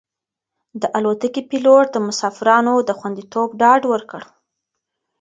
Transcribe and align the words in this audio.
د 0.81 0.83
الوتکې 0.97 1.41
پېلوټ 1.49 1.85
د 1.91 1.97
مسافرانو 2.07 2.73
د 2.87 2.89
خوندیتوب 2.99 3.49
ډاډ 3.61 3.81
ورکړ. 3.91 4.21